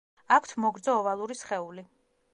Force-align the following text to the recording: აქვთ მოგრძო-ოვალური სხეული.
აქვთ 0.37 0.53
მოგრძო-ოვალური 0.65 1.39
სხეული. 1.45 1.89